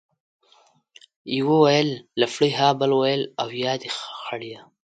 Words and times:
يوه 1.37 1.57
ويل 1.65 1.89
لپړى، 2.21 2.49
ها 2.57 2.67
بل 2.79 2.91
ويل، 3.01 3.21
اويا 3.41 3.73
دي 3.81 3.89
خړيه. 4.23 4.61